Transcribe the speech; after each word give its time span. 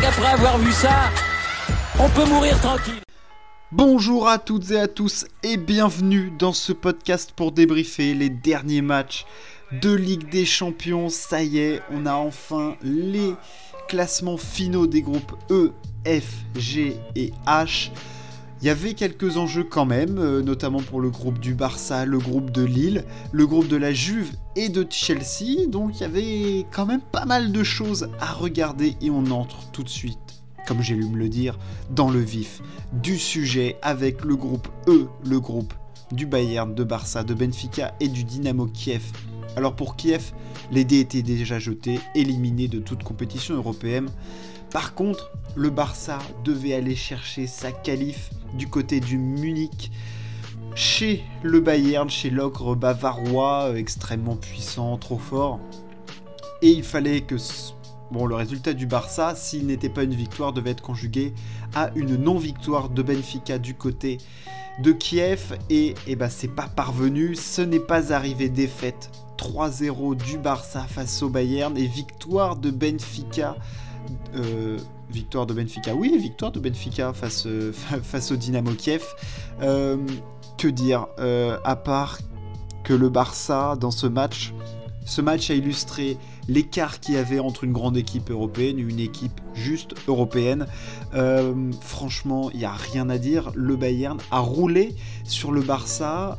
qu'après 0.00 0.32
avoir 0.32 0.58
vu 0.58 0.72
ça, 0.72 1.10
on 1.98 2.08
peut 2.08 2.24
mourir 2.26 2.58
tranquille. 2.60 3.00
Bonjour 3.70 4.28
à 4.28 4.38
toutes 4.38 4.70
et 4.70 4.78
à 4.78 4.88
tous 4.88 5.26
et 5.42 5.56
bienvenue 5.56 6.32
dans 6.38 6.52
ce 6.52 6.72
podcast 6.72 7.32
pour 7.34 7.52
débriefer 7.52 8.14
les 8.14 8.28
derniers 8.28 8.82
matchs 8.82 9.26
de 9.72 9.92
Ligue 9.92 10.28
des 10.30 10.44
Champions. 10.44 11.08
Ça 11.08 11.42
y 11.42 11.58
est, 11.58 11.82
on 11.90 12.06
a 12.06 12.14
enfin 12.14 12.76
les 12.82 13.34
classements 13.88 14.36
finaux 14.36 14.86
des 14.86 15.02
groupes 15.02 15.34
E, 15.50 15.72
F, 16.06 16.44
G 16.56 16.96
et 17.16 17.32
H. 17.46 17.90
Il 18.64 18.68
y 18.68 18.70
avait 18.70 18.94
quelques 18.94 19.36
enjeux 19.36 19.62
quand 19.62 19.84
même, 19.84 20.16
euh, 20.16 20.40
notamment 20.40 20.80
pour 20.80 20.98
le 20.98 21.10
groupe 21.10 21.38
du 21.38 21.52
Barça, 21.52 22.06
le 22.06 22.16
groupe 22.16 22.50
de 22.50 22.62
Lille, 22.62 23.04
le 23.30 23.46
groupe 23.46 23.68
de 23.68 23.76
la 23.76 23.92
Juve 23.92 24.32
et 24.56 24.70
de 24.70 24.86
Chelsea. 24.88 25.66
Donc 25.68 25.96
il 25.96 26.00
y 26.00 26.04
avait 26.04 26.66
quand 26.72 26.86
même 26.86 27.02
pas 27.02 27.26
mal 27.26 27.52
de 27.52 27.62
choses 27.62 28.08
à 28.20 28.32
regarder 28.32 28.96
et 29.02 29.10
on 29.10 29.26
entre 29.32 29.70
tout 29.72 29.82
de 29.82 29.90
suite, 29.90 30.16
comme 30.66 30.80
j'ai 30.80 30.94
lu 30.94 31.04
me 31.04 31.18
le 31.18 31.28
dire, 31.28 31.58
dans 31.90 32.08
le 32.08 32.20
vif 32.20 32.62
du 32.94 33.18
sujet 33.18 33.76
avec 33.82 34.24
le 34.24 34.34
groupe 34.34 34.68
E, 34.88 35.08
le 35.26 35.40
groupe 35.40 35.74
du 36.10 36.24
Bayern, 36.24 36.74
de 36.74 36.84
Barça, 36.84 37.22
de 37.22 37.34
Benfica 37.34 37.92
et 38.00 38.08
du 38.08 38.24
Dynamo 38.24 38.64
Kiev. 38.64 39.02
Alors 39.56 39.76
pour 39.76 39.94
Kiev, 39.94 40.32
les 40.72 40.84
dés 40.84 41.00
étaient 41.00 41.20
déjà 41.20 41.58
jetés, 41.58 42.00
éliminés 42.14 42.68
de 42.68 42.78
toute 42.78 43.02
compétition 43.02 43.56
européenne. 43.56 44.08
Par 44.74 44.94
contre, 44.94 45.30
le 45.54 45.70
Barça 45.70 46.18
devait 46.42 46.74
aller 46.74 46.96
chercher 46.96 47.46
sa 47.46 47.70
qualif 47.70 48.30
du 48.54 48.66
côté 48.66 48.98
du 48.98 49.18
Munich 49.18 49.92
chez 50.74 51.22
le 51.44 51.60
Bayern, 51.60 52.10
chez 52.10 52.28
l'ogre 52.28 52.74
bavarois, 52.74 53.68
euh, 53.68 53.76
extrêmement 53.76 54.34
puissant, 54.34 54.98
trop 54.98 55.18
fort. 55.18 55.60
Et 56.60 56.70
il 56.70 56.82
fallait 56.82 57.20
que 57.20 57.36
bon, 58.10 58.26
le 58.26 58.34
résultat 58.34 58.72
du 58.72 58.86
Barça, 58.86 59.36
s'il 59.36 59.66
n'était 59.66 59.88
pas 59.88 60.02
une 60.02 60.16
victoire, 60.16 60.52
devait 60.52 60.70
être 60.70 60.82
conjugué 60.82 61.34
à 61.76 61.92
une 61.94 62.16
non-victoire 62.16 62.88
de 62.88 63.02
Benfica 63.02 63.58
du 63.58 63.76
côté 63.76 64.18
de 64.80 64.90
Kiev. 64.90 65.56
Et, 65.70 65.94
et 66.08 66.16
bah, 66.16 66.30
c'est 66.30 66.48
pas 66.48 66.66
parvenu, 66.66 67.36
ce 67.36 67.62
n'est 67.62 67.78
pas 67.78 68.12
arrivé 68.12 68.48
défaite 68.48 69.12
3-0 69.38 70.16
du 70.16 70.36
Barça 70.36 70.84
face 70.88 71.22
au 71.22 71.28
Bayern 71.28 71.78
et 71.78 71.86
victoire 71.86 72.56
de 72.56 72.72
Benfica 72.72 73.54
euh, 74.36 74.78
victoire 75.10 75.46
de 75.46 75.54
Benfica, 75.54 75.94
oui, 75.94 76.16
victoire 76.18 76.50
de 76.52 76.60
Benfica 76.60 77.12
face, 77.12 77.46
euh, 77.46 77.72
face 78.02 78.32
au 78.32 78.36
Dynamo 78.36 78.72
Kiev. 78.72 79.04
Euh, 79.62 79.96
que 80.58 80.68
dire 80.68 81.06
À 81.64 81.76
part 81.76 82.18
que 82.84 82.94
le 82.94 83.08
Barça, 83.08 83.76
dans 83.78 83.90
ce 83.90 84.06
match, 84.06 84.54
ce 85.04 85.20
match 85.20 85.50
a 85.50 85.54
illustré 85.54 86.16
l'écart 86.48 87.00
qu'il 87.00 87.14
y 87.14 87.16
avait 87.16 87.40
entre 87.40 87.64
une 87.64 87.72
grande 87.72 87.96
équipe 87.96 88.30
européenne 88.30 88.78
et 88.78 88.82
une 88.82 89.00
équipe 89.00 89.40
juste 89.54 89.94
européenne. 90.06 90.66
franchement, 91.80 92.50
il 92.52 92.58
n'y 92.58 92.64
a 92.64 92.72
rien 92.72 93.10
à 93.10 93.18
dire. 93.18 93.50
Le 93.56 93.74
Bayern 93.74 94.18
a 94.30 94.38
roulé 94.38 94.94
sur 95.24 95.50
le 95.50 95.60
Barça. 95.60 96.38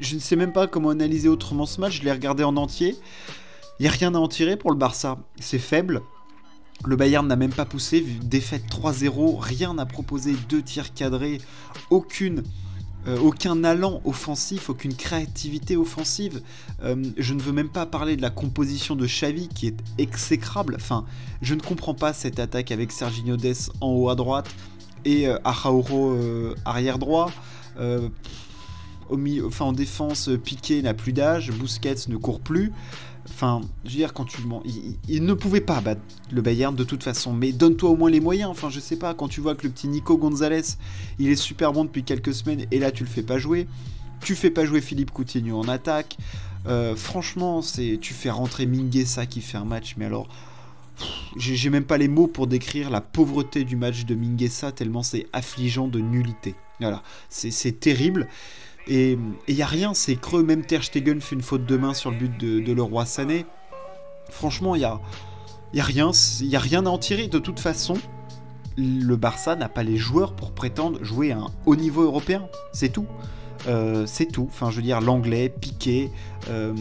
je 0.00 0.14
ne 0.14 0.20
sais 0.20 0.36
même 0.36 0.52
pas 0.52 0.66
comment 0.66 0.90
analyser 0.90 1.28
autrement 1.28 1.66
ce 1.66 1.80
match. 1.80 2.00
Je 2.00 2.04
l'ai 2.04 2.12
regardé 2.12 2.42
en 2.42 2.56
entier. 2.56 2.96
Il 3.78 3.82
n'y 3.82 3.88
a 3.88 3.92
rien 3.92 4.14
à 4.14 4.18
en 4.18 4.28
tirer 4.28 4.56
pour 4.56 4.70
le 4.70 4.76
Barça. 4.76 5.18
C'est 5.38 5.58
faible. 5.58 6.02
Le 6.84 6.96
Bayern 6.96 7.26
n'a 7.26 7.36
même 7.36 7.52
pas 7.52 7.64
poussé, 7.64 8.02
défaite 8.22 8.64
3-0, 8.70 9.38
rien 9.40 9.74
n'a 9.74 9.86
proposé, 9.86 10.34
deux 10.48 10.62
tirs 10.62 10.92
cadrés, 10.92 11.40
aucune, 11.88 12.42
euh, 13.08 13.18
aucun 13.18 13.64
allant 13.64 14.02
offensif, 14.04 14.68
aucune 14.68 14.94
créativité 14.94 15.76
offensive. 15.76 16.42
Euh, 16.82 17.02
je 17.16 17.34
ne 17.34 17.40
veux 17.40 17.52
même 17.52 17.70
pas 17.70 17.86
parler 17.86 18.16
de 18.16 18.22
la 18.22 18.30
composition 18.30 18.94
de 18.94 19.06
Xavi 19.06 19.48
qui 19.48 19.68
est 19.68 19.76
exécrable. 19.96 20.74
Enfin, 20.76 21.06
je 21.40 21.54
ne 21.54 21.60
comprends 21.60 21.94
pas 21.94 22.12
cette 22.12 22.38
attaque 22.38 22.70
avec 22.72 22.92
Serginho 22.92 23.36
Dest 23.36 23.72
en 23.80 23.92
haut 23.92 24.10
à 24.10 24.14
droite 24.14 24.54
et 25.04 25.28
euh, 25.28 25.38
euh 25.44 26.54
arrière 26.66 26.98
droit. 26.98 27.30
en 29.60 29.72
défense, 29.72 30.30
Piqué 30.44 30.82
n'a 30.82 30.92
plus 30.92 31.14
d'âge, 31.14 31.52
Busquets 31.52 32.08
ne 32.08 32.16
court 32.16 32.40
plus. 32.40 32.72
Enfin, 33.28 33.60
je 33.84 33.90
veux 33.90 33.96
dire, 33.96 34.12
quand 34.12 34.24
tu 34.24 34.38
il, 34.64 34.96
il, 35.08 35.24
ne 35.24 35.34
pouvait 35.34 35.60
pas 35.60 35.80
battre 35.80 36.00
le 36.30 36.42
Bayern 36.42 36.74
de 36.74 36.84
toute 36.84 37.02
façon, 37.02 37.32
mais 37.32 37.52
donne-toi 37.52 37.90
au 37.90 37.96
moins 37.96 38.10
les 38.10 38.20
moyens. 38.20 38.50
Enfin, 38.50 38.70
je 38.70 38.80
sais 38.80 38.96
pas, 38.96 39.14
quand 39.14 39.28
tu 39.28 39.40
vois 39.40 39.54
que 39.54 39.66
le 39.66 39.72
petit 39.72 39.88
Nico 39.88 40.16
Gonzalez, 40.16 40.62
il 41.18 41.30
est 41.30 41.36
super 41.36 41.72
bon 41.72 41.84
depuis 41.84 42.04
quelques 42.04 42.34
semaines 42.34 42.66
et 42.70 42.78
là 42.78 42.90
tu 42.90 43.04
le 43.04 43.10
fais 43.10 43.22
pas 43.22 43.38
jouer, 43.38 43.66
tu 44.20 44.34
fais 44.34 44.50
pas 44.50 44.64
jouer 44.64 44.80
Philippe 44.80 45.10
Coutinho 45.10 45.58
en 45.58 45.68
attaque. 45.68 46.16
Euh, 46.66 46.96
franchement, 46.96 47.62
c'est 47.62 47.98
tu 48.00 48.14
fais 48.14 48.30
rentrer 48.30 48.66
Minguesa 48.66 49.26
qui 49.26 49.40
fait 49.40 49.58
un 49.58 49.64
match, 49.64 49.94
mais 49.96 50.06
alors 50.06 50.28
j'ai 51.36 51.70
même 51.70 51.84
pas 51.84 51.98
les 51.98 52.08
mots 52.08 52.26
pour 52.26 52.46
décrire 52.46 52.88
la 52.90 53.00
pauvreté 53.00 53.64
du 53.64 53.76
match 53.76 54.06
de 54.06 54.14
Minguesa 54.14 54.72
tellement 54.72 55.02
c'est 55.02 55.26
affligeant 55.32 55.88
de 55.88 56.00
nullité. 56.00 56.54
Voilà, 56.80 57.02
c'est 57.28 57.80
terrible. 57.80 58.28
Et 58.88 59.18
il 59.48 59.54
n'y 59.54 59.62
a 59.62 59.66
rien, 59.66 59.94
c'est 59.94 60.16
creux. 60.16 60.42
Même 60.42 60.64
Ter 60.64 60.82
Stegen 60.82 61.20
fait 61.20 61.34
une 61.34 61.42
faute 61.42 61.66
de 61.66 61.76
main 61.76 61.94
sur 61.94 62.10
le 62.10 62.16
but 62.16 62.38
de, 62.38 62.72
le 62.72 62.82
roi 62.82 63.04
Sané. 63.04 63.46
Franchement, 64.30 64.74
il 64.74 64.80
n'y 64.80 64.84
a, 64.84 65.00
y 65.72 65.80
a 65.80 65.84
a 65.84 66.60
rien 66.60 66.86
à 66.86 66.88
en 66.88 66.98
tirer. 66.98 67.26
De 67.26 67.38
toute 67.38 67.60
façon, 67.60 67.94
le 68.76 69.16
Barça 69.16 69.56
n'a 69.56 69.68
pas 69.68 69.82
les 69.82 69.96
joueurs 69.96 70.34
pour 70.34 70.52
prétendre 70.52 71.02
jouer 71.02 71.32
à 71.32 71.38
un 71.38 71.48
haut 71.64 71.76
niveau 71.76 72.02
européen. 72.02 72.48
C'est 72.72 72.90
tout. 72.90 73.06
Euh, 73.66 74.04
c'est 74.06 74.26
tout. 74.26 74.48
Enfin, 74.48 74.70
je 74.70 74.76
veux 74.76 74.82
dire, 74.82 75.00
l'anglais, 75.00 75.48
Piqué, 75.48 76.10
euh, 76.48 76.72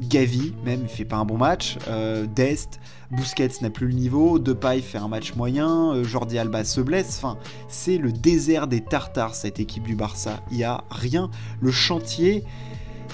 Gavi, 0.00 0.54
même, 0.64 0.80
il 0.82 0.88
fait 0.88 1.04
pas 1.04 1.16
un 1.16 1.24
bon 1.24 1.38
match. 1.38 1.78
Euh, 1.88 2.26
Dest, 2.26 2.80
Busquets 3.10 3.48
n'a 3.60 3.70
plus 3.70 3.88
le 3.88 3.94
niveau. 3.94 4.38
Depay 4.38 4.80
fait 4.80 4.98
un 4.98 5.08
match 5.08 5.34
moyen. 5.34 6.02
Jordi 6.02 6.38
Alba 6.38 6.64
se 6.64 6.80
blesse. 6.80 7.18
Enfin, 7.18 7.38
c'est 7.68 7.98
le 7.98 8.12
désert 8.12 8.66
des 8.66 8.80
Tartares, 8.80 9.34
cette 9.34 9.60
équipe 9.60 9.84
du 9.84 9.94
Barça. 9.94 10.40
Il 10.50 10.58
y 10.58 10.64
a 10.64 10.84
rien. 10.90 11.30
Le 11.60 11.70
chantier 11.70 12.44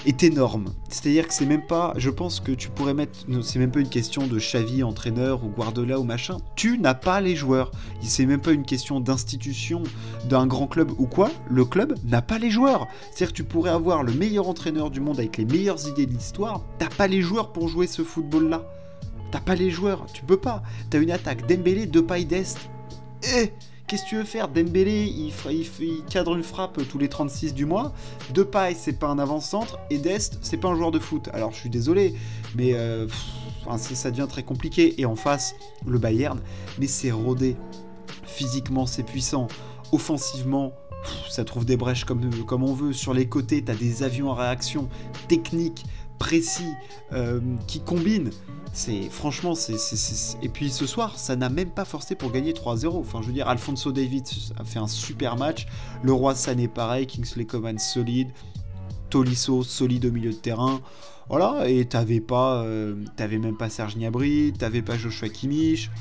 est 0.05 0.23
énorme. 0.23 0.73
C'est-à-dire 0.89 1.27
que 1.27 1.33
c'est 1.33 1.45
même 1.45 1.65
pas, 1.65 1.93
je 1.97 2.09
pense 2.09 2.39
que 2.39 2.51
tu 2.51 2.69
pourrais 2.69 2.93
mettre, 2.93 3.19
c'est 3.43 3.59
même 3.59 3.71
pas 3.71 3.79
une 3.79 3.89
question 3.89 4.27
de 4.27 4.37
Xavi 4.37 4.83
entraîneur 4.83 5.43
ou 5.43 5.49
Guardiola 5.49 5.99
ou 5.99 6.03
machin. 6.03 6.37
Tu 6.55 6.77
n'as 6.77 6.93
pas 6.93 7.21
les 7.21 7.35
joueurs. 7.35 7.71
C'est 8.01 8.25
même 8.25 8.41
pas 8.41 8.51
une 8.51 8.65
question 8.65 8.99
d'institution 8.99 9.83
d'un 10.27 10.47
grand 10.47 10.67
club 10.67 10.91
ou 10.97 11.05
quoi. 11.05 11.31
Le 11.49 11.65
club 11.65 11.95
n'a 12.05 12.21
pas 12.21 12.39
les 12.39 12.49
joueurs. 12.49 12.87
C'est-à-dire 13.11 13.29
que 13.29 13.37
tu 13.37 13.43
pourrais 13.43 13.71
avoir 13.71 14.03
le 14.03 14.13
meilleur 14.13 14.47
entraîneur 14.47 14.89
du 14.89 14.99
monde 14.99 15.19
avec 15.19 15.37
les 15.37 15.45
meilleures 15.45 15.87
idées 15.87 16.05
de 16.05 16.13
l'histoire. 16.13 16.63
T'as 16.77 16.89
pas 16.89 17.07
les 17.07 17.21
joueurs 17.21 17.51
pour 17.51 17.67
jouer 17.67 17.87
ce 17.87 18.03
football-là. 18.03 18.63
T'as 19.31 19.41
pas 19.41 19.55
les 19.55 19.69
joueurs. 19.69 20.05
Tu 20.13 20.23
peux 20.23 20.37
pas. 20.37 20.63
T'as 20.89 20.99
une 20.99 21.11
attaque 21.11 21.47
Dembélé, 21.47 21.85
Depay, 21.85 22.25
Dest. 22.25 22.57
Eh 23.35 23.51
Qu'est-ce 23.89 24.03
que 24.03 24.09
tu 24.09 24.15
veux 24.17 24.23
faire 24.23 24.49
Dembélé, 24.49 25.05
il, 25.05 25.33
cadre 26.11 26.35
une 26.35 26.43
frappe 26.43 26.79
tous 26.87 26.99
les 26.99 27.09
36 27.09 27.55
du 27.55 27.65
mois. 27.65 27.91
Depay, 28.35 28.75
c'est 28.75 28.93
pas 28.93 29.07
un 29.07 29.17
avant-centre. 29.17 29.79
Et 29.89 29.97
Dest, 29.97 30.37
c'est 30.43 30.57
pas 30.57 30.67
un 30.67 30.75
joueur 30.75 30.91
de 30.91 30.99
foot. 30.99 31.27
Alors, 31.33 31.53
je 31.53 31.57
suis 31.57 31.71
désolé, 31.71 32.13
mais 32.55 32.75
euh, 32.75 33.07
ça 33.79 34.11
devient 34.11 34.27
très 34.29 34.43
compliqué. 34.43 35.01
Et 35.01 35.05
en 35.05 35.15
face, 35.15 35.55
le 35.87 35.97
Bayern, 35.97 36.39
mais 36.77 36.85
c'est 36.85 37.09
rodé. 37.09 37.55
Physiquement, 38.25 38.85
c'est 38.85 39.01
puissant. 39.01 39.47
Offensivement, 39.91 40.73
ça 41.27 41.43
trouve 41.43 41.65
des 41.65 41.75
brèches 41.75 42.05
comme, 42.05 42.29
comme 42.45 42.63
on 42.63 42.75
veut. 42.75 42.93
Sur 42.93 43.15
les 43.15 43.27
côtés, 43.27 43.63
t'as 43.63 43.73
des 43.73 44.03
avions 44.03 44.31
à 44.31 44.35
réaction 44.35 44.87
techniques, 45.27 45.83
précis, 46.19 46.73
euh, 47.11 47.39
qui 47.65 47.79
combinent. 47.79 48.29
C'est 48.73 49.09
franchement, 49.09 49.55
c'est 49.55 49.75
et 50.41 50.49
puis 50.49 50.69
ce 50.69 50.85
soir, 50.85 51.17
ça 51.17 51.35
n'a 51.35 51.49
même 51.49 51.71
pas 51.71 51.85
forcé 51.85 52.15
pour 52.15 52.31
gagner 52.31 52.53
3-0. 52.53 52.97
Enfin, 52.97 53.19
je 53.21 53.27
veux 53.27 53.33
dire, 53.33 53.47
Alfonso 53.47 53.91
David 53.91 54.25
a 54.57 54.63
fait 54.63 54.79
un 54.79 54.87
super 54.87 55.35
match. 55.37 55.67
Le 56.03 56.13
Roi 56.13 56.35
Sané 56.35 56.67
pareil, 56.67 57.07
Kingsley 57.07 57.45
Coman 57.45 57.77
solide, 57.77 58.29
Tolisso 59.09 59.63
solide 59.63 60.05
au 60.05 60.11
milieu 60.11 60.31
de 60.31 60.37
terrain. 60.37 60.81
Voilà, 61.29 61.69
et 61.69 61.85
t'avais 61.85 62.21
pas, 62.21 62.63
euh, 62.63 62.95
t'avais 63.15 63.37
même 63.37 63.55
pas 63.55 63.69
Serge 63.69 63.95
Gnabry, 63.95 64.51
t'avais 64.57 64.81
pas 64.81 64.97
Joshua 64.97 65.29
Kimmich. 65.29 65.91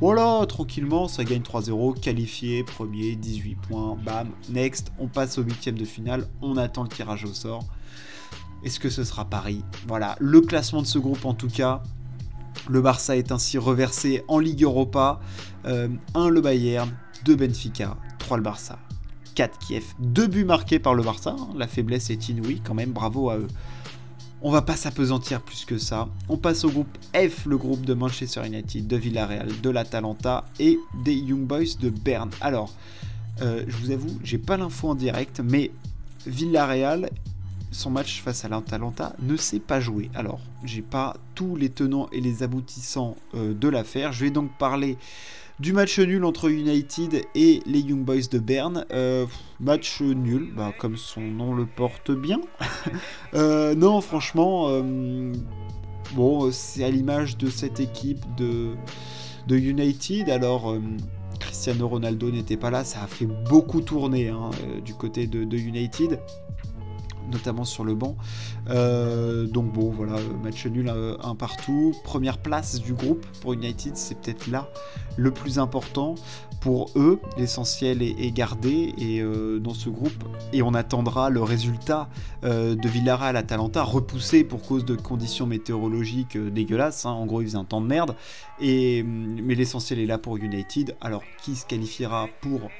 Voilà, 0.00 0.44
tranquillement, 0.46 1.06
ça 1.06 1.22
gagne 1.22 1.42
3-0, 1.42 2.00
qualifié, 2.00 2.64
premier, 2.64 3.14
18 3.14 3.54
points, 3.54 3.96
bam, 4.04 4.28
next, 4.50 4.90
on 4.98 5.06
passe 5.06 5.38
au 5.38 5.42
huitième 5.42 5.78
de 5.78 5.84
finale, 5.84 6.26
on 6.40 6.56
attend 6.56 6.82
le 6.82 6.88
tirage 6.88 7.24
au 7.24 7.32
sort. 7.32 7.64
Est-ce 8.64 8.80
que 8.80 8.90
ce 8.90 9.04
sera 9.04 9.24
Paris? 9.24 9.62
Voilà, 9.86 10.16
le 10.18 10.40
classement 10.40 10.82
de 10.82 10.88
ce 10.88 10.98
groupe 10.98 11.24
en 11.24 11.34
tout 11.34 11.48
cas, 11.48 11.84
le 12.68 12.80
Barça 12.80 13.16
est 13.16 13.32
ainsi 13.32 13.58
reversé 13.58 14.24
en 14.28 14.38
Ligue 14.38 14.62
Europa. 14.62 15.20
1 15.64 15.70
euh, 15.70 16.28
le 16.28 16.40
Bayern, 16.40 16.90
2 17.24 17.36
Benfica, 17.36 17.96
3 18.18 18.36
le 18.38 18.42
Barça, 18.42 18.78
4 19.34 19.58
Kiev. 19.58 19.84
2 20.00 20.26
buts 20.26 20.44
marqués 20.44 20.78
par 20.78 20.94
le 20.94 21.02
Barça. 21.02 21.36
Hein. 21.38 21.48
La 21.56 21.68
faiblesse 21.68 22.10
est 22.10 22.28
inouïe 22.28 22.60
quand 22.64 22.74
même, 22.74 22.90
bravo 22.90 23.30
à 23.30 23.38
eux. 23.38 23.48
On 24.44 24.50
va 24.50 24.62
pas 24.62 24.74
s'apesantir 24.74 25.40
plus 25.40 25.64
que 25.64 25.78
ça. 25.78 26.08
On 26.28 26.36
passe 26.36 26.64
au 26.64 26.70
groupe 26.70 26.98
F, 27.14 27.46
le 27.46 27.56
groupe 27.56 27.84
de 27.84 27.94
Manchester 27.94 28.44
United, 28.44 28.88
de 28.88 28.96
Villarreal, 28.96 29.48
de 29.60 29.70
l'Atalanta 29.70 30.44
et 30.58 30.78
des 31.04 31.14
Young 31.14 31.46
Boys 31.46 31.76
de 31.80 31.90
Berne. 31.90 32.30
Alors, 32.40 32.72
euh, 33.40 33.64
je 33.68 33.76
vous 33.76 33.90
avoue, 33.92 34.18
j'ai 34.24 34.38
pas 34.38 34.56
l'info 34.56 34.88
en 34.88 34.94
direct, 34.96 35.40
mais 35.40 35.70
Villarreal 36.26 37.10
son 37.72 37.90
match 37.90 38.20
face 38.22 38.44
à 38.44 38.48
l'Atalanta 38.48 39.16
ne 39.20 39.36
s'est 39.36 39.58
pas 39.58 39.80
joué. 39.80 40.10
Alors, 40.14 40.40
j'ai 40.62 40.82
pas 40.82 41.16
tous 41.34 41.56
les 41.56 41.70
tenants 41.70 42.08
et 42.12 42.20
les 42.20 42.42
aboutissants 42.42 43.16
euh, 43.34 43.54
de 43.54 43.68
l'affaire. 43.68 44.12
Je 44.12 44.26
vais 44.26 44.30
donc 44.30 44.56
parler 44.58 44.98
du 45.58 45.72
match 45.72 45.98
nul 45.98 46.24
entre 46.24 46.50
United 46.50 47.24
et 47.34 47.62
les 47.66 47.80
Young 47.80 48.04
Boys 48.04 48.28
de 48.30 48.38
Berne. 48.38 48.84
Euh, 48.92 49.26
match 49.58 50.00
nul, 50.02 50.52
bah, 50.54 50.72
comme 50.78 50.96
son 50.96 51.22
nom 51.22 51.54
le 51.54 51.66
porte 51.66 52.12
bien. 52.12 52.40
Euh, 53.34 53.74
non, 53.74 54.02
franchement, 54.02 54.68
bon, 56.14 56.50
c'est 56.52 56.84
à 56.84 56.90
l'image 56.90 57.38
de 57.38 57.48
cette 57.48 57.80
équipe 57.80 58.22
de, 58.36 58.76
United. 59.50 60.28
Alors. 60.28 60.76
Cristiano 61.40 61.88
Ronaldo 61.88 62.30
n'était 62.30 62.56
pas 62.56 62.70
là, 62.70 62.84
ça 62.84 63.02
a 63.02 63.08
fait 63.08 63.26
beaucoup 63.26 63.80
tourner 63.80 64.28
hein, 64.28 64.50
du 64.84 64.94
côté 64.94 65.26
de 65.26 65.56
United 65.56 66.20
notamment 67.30 67.64
sur 67.64 67.84
le 67.84 67.94
banc. 67.94 68.16
Euh, 68.68 69.46
donc 69.46 69.72
bon, 69.72 69.90
voilà, 69.90 70.16
match 70.42 70.66
nul 70.66 70.88
euh, 70.88 71.16
un, 71.22 71.34
partout. 71.34 71.94
Première 72.04 72.38
place 72.38 72.80
du 72.80 72.94
groupe 72.94 73.24
pour 73.40 73.52
United, 73.52 73.96
c'est 73.96 74.20
peut-être 74.20 74.46
là 74.46 74.68
le 75.16 75.30
plus 75.30 75.58
important 75.58 76.14
pour 76.60 76.90
eux. 76.96 77.20
L'essentiel 77.36 78.02
est, 78.02 78.30
gardé 78.30 78.94
et 78.96 79.20
euh, 79.20 79.58
dans 79.58 79.74
ce 79.74 79.88
groupe. 79.88 80.24
Et 80.52 80.62
on 80.62 80.74
attendra 80.74 81.28
le 81.28 81.42
résultat 81.42 82.08
de 82.42 82.88
Villarreal 82.88 83.36
à 83.36 83.42
Talenta, 83.42 83.82
repoussé 83.82 84.44
pour 84.44 84.62
cause 84.62 84.84
de 84.84 84.94
conditions 84.94 85.46
météorologiques 85.46 86.36
dégueulasses. 86.36 87.06
Hein. 87.06 87.10
En 87.10 87.26
gros, 87.26 87.40
il 87.40 87.46
faisait 87.46 87.58
un 87.58 87.64
temps 87.64 87.80
de 87.80 87.86
merde. 87.86 88.16
Et, 88.60 89.02
mais 89.02 89.54
l'essentiel 89.54 89.98
est 89.98 90.06
là 90.06 90.18
pour 90.18 90.36
United. 90.36 90.96
Alors, 91.00 91.22
qui 91.42 91.56
se 91.56 91.66
qualifiera 91.66 92.28
pour 92.40 92.70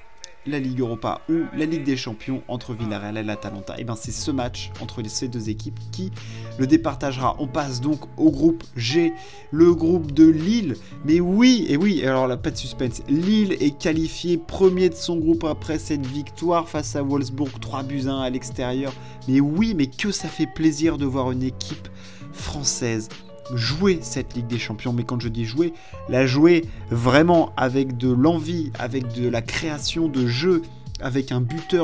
la 0.46 0.58
Ligue 0.58 0.80
Europa 0.80 1.20
ou 1.28 1.44
la 1.56 1.64
Ligue 1.64 1.84
des 1.84 1.96
Champions 1.96 2.42
entre 2.48 2.74
Villarreal 2.74 3.16
et 3.16 3.22
l'Atalanta. 3.22 3.78
Et 3.78 3.84
bien 3.84 3.96
c'est 3.96 4.12
ce 4.12 4.30
match 4.30 4.70
entre 4.80 5.02
ces 5.06 5.28
deux 5.28 5.48
équipes 5.48 5.78
qui 5.90 6.10
le 6.58 6.66
départagera. 6.66 7.36
On 7.38 7.46
passe 7.46 7.80
donc 7.80 8.00
au 8.16 8.30
groupe 8.30 8.64
G, 8.76 9.12
le 9.50 9.74
groupe 9.74 10.12
de 10.12 10.28
Lille. 10.28 10.76
Mais 11.04 11.20
oui, 11.20 11.66
et 11.68 11.76
oui, 11.76 12.04
alors 12.04 12.26
là 12.26 12.36
pas 12.36 12.50
de 12.50 12.56
suspense. 12.56 13.02
Lille 13.08 13.56
est 13.60 13.78
qualifié 13.78 14.38
premier 14.38 14.88
de 14.88 14.94
son 14.94 15.16
groupe 15.16 15.44
après 15.44 15.78
cette 15.78 16.06
victoire 16.06 16.68
face 16.68 16.96
à 16.96 17.02
Wolfsburg 17.02 17.60
3 17.60 17.82
buts 17.84 18.04
1 18.06 18.20
à 18.20 18.30
l'extérieur. 18.30 18.92
Mais 19.28 19.40
oui, 19.40 19.74
mais 19.76 19.86
que 19.86 20.10
ça 20.10 20.28
fait 20.28 20.46
plaisir 20.46 20.98
de 20.98 21.06
voir 21.06 21.30
une 21.30 21.42
équipe 21.42 21.88
française 22.32 23.08
jouer 23.54 23.98
cette 24.02 24.34
Ligue 24.34 24.46
des 24.46 24.58
Champions. 24.58 24.92
Mais 24.92 25.04
quand 25.04 25.20
je 25.20 25.28
dis 25.28 25.44
jouer, 25.44 25.72
la 26.08 26.26
jouer 26.26 26.64
vraiment 26.90 27.52
avec 27.56 27.96
de 27.96 28.12
l'envie, 28.12 28.72
avec 28.78 29.12
de 29.12 29.28
la 29.28 29.42
création 29.42 30.08
de 30.08 30.26
jeu, 30.26 30.62
avec 31.00 31.32
un 31.32 31.40
buteur 31.40 31.80